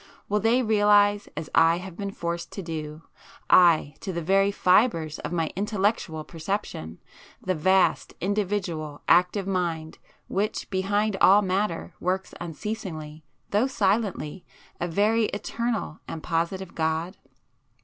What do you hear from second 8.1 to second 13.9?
individual, active Mind, which behind all matter, works unceasingly, though